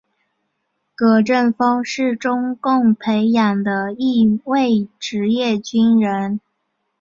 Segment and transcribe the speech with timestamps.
[0.95, 6.41] 葛振峰是中共培养的一位职业军人。